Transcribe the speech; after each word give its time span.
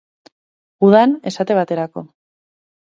Udan, 0.89 1.15
esate 1.33 1.59
baterako. 1.61 2.07